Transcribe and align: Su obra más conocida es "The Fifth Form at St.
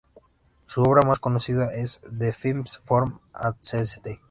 Su 0.65 0.81
obra 0.81 1.03
más 1.03 1.19
conocida 1.19 1.75
es 1.75 2.01
"The 2.17 2.33
Fifth 2.33 2.79
Form 2.85 3.19
at 3.33 3.55
St. 3.61 4.17